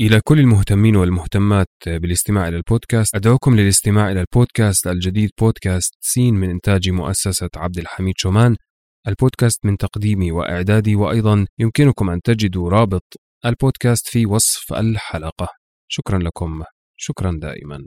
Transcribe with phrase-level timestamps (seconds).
[0.00, 6.50] إلى كل المهتمين والمهتمات بالاستماع إلى البودكاست أدعوكم للاستماع إلى البودكاست الجديد بودكاست سين من
[6.50, 8.56] إنتاج مؤسسة عبد الحميد شومان.
[9.08, 13.02] البودكاست من تقديمي وإعدادي وأيضا يمكنكم أن تجدوا رابط
[13.44, 15.48] البودكاست في وصف الحلقة.
[15.88, 16.62] شكرا لكم.
[16.96, 17.86] شكرا دائما.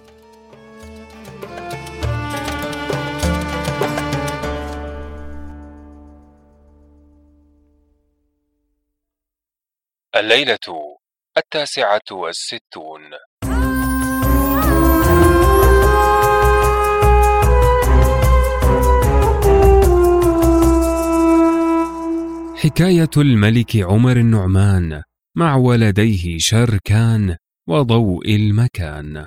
[10.21, 10.59] الليلة
[11.37, 13.01] التاسعة والستون.
[22.55, 25.03] حكاية الملك عمر النعمان
[25.37, 29.25] مع ولديه شركان وضوء المكان.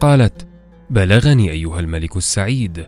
[0.00, 0.48] قالت
[0.90, 2.86] بلغني أيها الملك السعيد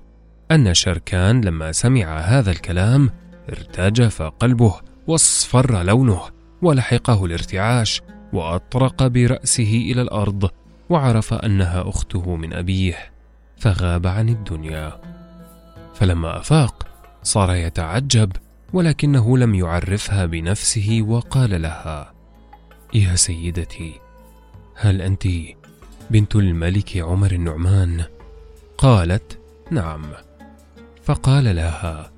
[0.51, 3.11] أن شركان لما سمع هذا الكلام
[3.49, 4.75] ارتجف قلبه
[5.07, 6.21] واصفر لونه
[6.63, 10.51] ولحقه الارتعاش وأطرق برأسه إلى الأرض
[10.91, 12.97] وعرف أنها أخته من أبيه
[13.57, 15.01] فغاب عن الدنيا.
[15.95, 16.87] فلما أفاق
[17.23, 18.33] صار يتعجب
[18.73, 22.13] ولكنه لم يعرفها بنفسه وقال لها
[22.95, 24.01] يا سيدتي
[24.75, 25.27] هل أنت
[26.11, 28.05] بنت الملك عمر النعمان.
[28.79, 29.39] قالت
[29.71, 30.03] نعم.
[31.03, 32.11] فقال لها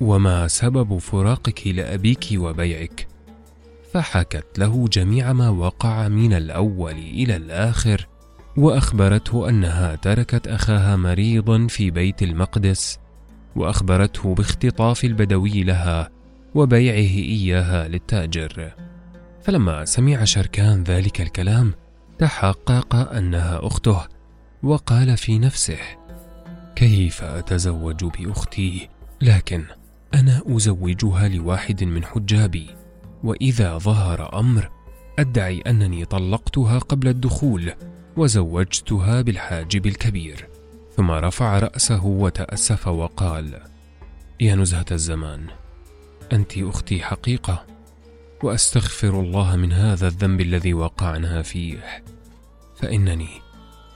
[0.00, 3.06] وما سبب فراقك لأبيك وبيعك؟
[3.92, 8.08] فحكت له جميع ما وقع من الأول إلى الآخر
[8.56, 12.98] وأخبرته أنها تركت أخاها مريضا في بيت المقدس
[13.56, 16.10] وأخبرته باختطاف البدوي لها
[16.54, 18.74] وبيعه إياها للتاجر.
[19.42, 21.74] فلما سمع شركان ذلك الكلام
[22.22, 24.00] تحقق أنها أخته
[24.62, 25.78] وقال في نفسه
[26.76, 28.88] كيف أتزوج بأختي؟
[29.20, 29.64] لكن
[30.14, 32.66] أنا أزوجها لواحد من حجابي
[33.24, 34.70] وإذا ظهر أمر
[35.18, 37.72] أدعي أنني طلقتها قبل الدخول
[38.16, 40.48] وزوجتها بالحاجب الكبير.
[40.96, 43.60] ثم رفع رأسه وتأسف وقال
[44.40, 45.46] يا نزهة الزمان
[46.32, 47.71] أنت أختي حقيقة
[48.44, 52.02] وأستغفر الله من هذا الذنب الذي وقعناها فيه.
[52.76, 53.28] فإنني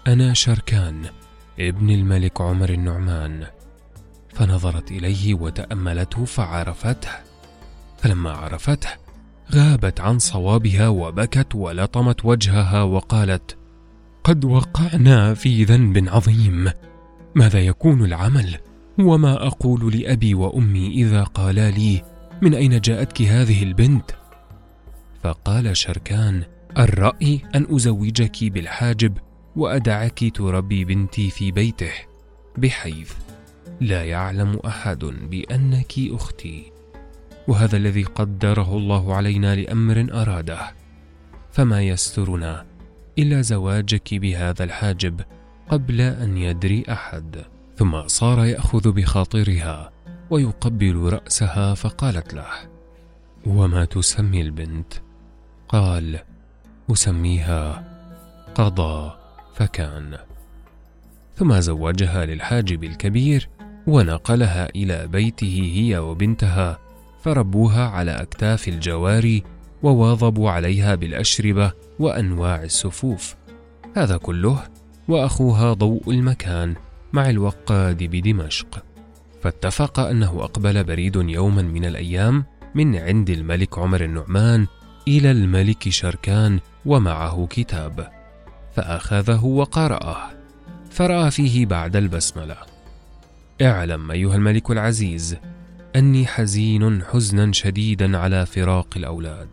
[0.07, 1.03] أنا شركان
[1.61, 3.47] ابن الملك عمر النعمان.
[4.35, 7.11] فنظرت إليه وتأملته فعرفته.
[7.99, 8.91] فلما عرفته
[9.53, 13.57] غابت عن صوابها وبكت ولطمت وجهها وقالت
[14.25, 16.71] قد وقعنا في ذنب عظيم.
[17.35, 18.59] ماذا يكون العمل؟
[18.99, 22.03] وما أقول لأبي وأمي إذا قالا لي
[22.43, 24.11] من أين جاءتك هذه البنت؟
[25.27, 26.43] فقال شركان
[26.79, 29.19] الرأي أن أزوجك بالحاجب
[29.57, 31.93] وأدعك تربي بنتي في بيته.
[32.59, 33.13] بحيث
[33.81, 36.73] لا يعلم أحد بأنك أختي.
[37.49, 40.61] وهذا الذي قدره الله علينا لأمر أراده.
[41.53, 42.67] فما يسترنا
[43.19, 45.21] إلا زواجك بهذا الحاجب
[45.69, 47.45] قبل أن يدري أحد.
[47.77, 49.93] ثم صار يأخذ بخاطرها
[50.31, 52.47] ويقبل رأسها فقالت له
[53.47, 55.06] وما تسمي البنت؟
[55.69, 56.19] قال
[56.93, 57.85] أسميها
[58.55, 59.13] قضى
[59.55, 60.19] فكان.
[61.37, 63.49] ثم زوجها للحاجب الكبير
[63.87, 66.79] ونقلها إلى بيته هي وبنتها
[67.23, 69.43] فربوها على أكتاف الجواري
[69.83, 73.37] وواظبوا عليها بالأشربة وأنواع السفوف.
[73.97, 74.63] هذا كله
[75.09, 76.75] وأخوها ضوء المكان
[77.13, 78.85] مع الوقاد بدمشق.
[79.43, 82.45] فاتفق أنه أقبل بريد يوما من الأيام
[82.75, 84.67] من عند الملك عمر النعمان
[85.09, 88.09] إلى الملك شركان ومعه كتاب
[88.75, 90.31] فأخذه وقرأه
[90.91, 92.57] فرأى فيه بعد البسملة.
[93.63, 95.37] اعلم أيها الملك العزيز
[95.97, 99.49] أني حزين حزنا شديدا على فراق الأولاد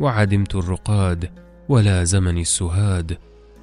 [0.00, 1.30] وعدمت الرقاد
[1.68, 3.18] ولا زمن السهاد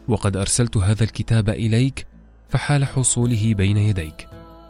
[0.07, 2.07] وقد أرسلت هذا الكتاب إليك
[2.49, 4.27] فحال حصوله بين يديك.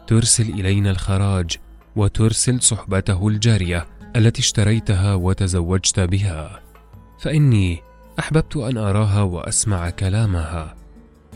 [0.08, 1.58] ترسل إلينا الخراج
[1.96, 3.86] وترسل صحبته الجارية.
[4.16, 6.60] التي اشتريتها وتزوجت بها.
[7.20, 7.82] فإني
[8.20, 10.76] أحببت أن أراها وأسمع كلامها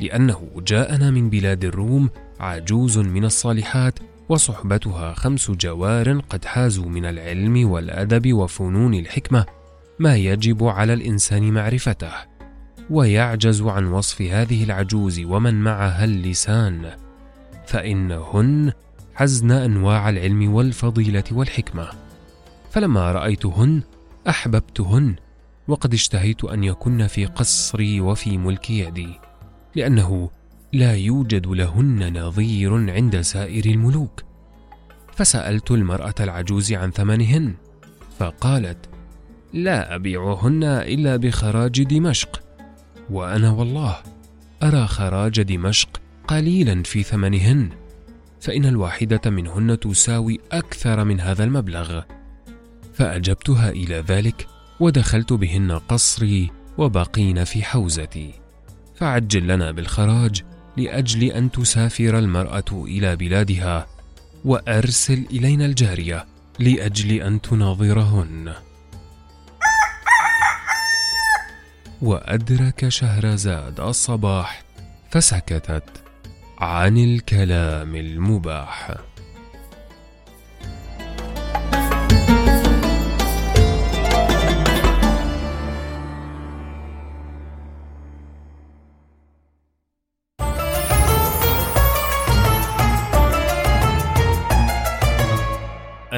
[0.01, 2.09] لأنه جاءنا من بلاد الروم
[2.39, 3.99] عجوز من الصالحات
[4.29, 9.45] وصحبتها خمس جوار قد حازوا من العلم والأدب وفنون الحكمة
[9.99, 12.11] ما يجب على الإنسان معرفته
[12.89, 16.91] ويعجز عن وصف هذه العجوز ومن معها اللسان.
[17.67, 18.71] فإنهن
[19.15, 22.08] حزن أنواع العلم والفضيلة والحكمة.
[22.69, 23.81] فلما رأيتهن
[24.29, 25.15] أحببتهن
[25.67, 29.19] وقد اشتهيت أن يكن في قصري وفي ملك يدي
[29.75, 30.29] لأنه
[30.73, 34.23] لا يوجد لهن نظير عند سائر الملوك.
[35.15, 37.53] فسألت المرأة العجوز عن ثمنهن
[38.19, 38.89] فقالت
[39.53, 42.41] لا أبيعهن إلا بخراج دمشق
[43.09, 43.97] وأنا والله
[44.63, 47.69] أرى خراج دمشق قليلا في ثمنهن
[48.41, 52.01] فإن الواحدة منهن تساوي أكثر من هذا المبلغ.
[52.99, 54.47] فأجبتها إلى ذلك
[54.79, 58.33] ودخلت بهن قصري وبقين في حوزتي.
[58.95, 60.43] فعجل لنا بالخراج
[60.77, 63.87] لأجل أن تسافر المرأة إلى بلادها
[64.45, 66.25] وأرسل إلينا الجارية
[66.59, 68.53] لأجل أن تناظرهن.
[72.01, 74.63] وأدرك شهرزاد الصباح
[75.11, 75.83] فسكتت
[76.59, 79.08] عن الكلام المباح.